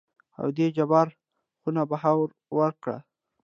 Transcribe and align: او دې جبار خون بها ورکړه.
او 0.39 0.47
دې 0.57 0.67
جبار 0.77 1.07
خون 1.61 1.77
بها 1.89 2.11
ورکړه. 2.57 2.97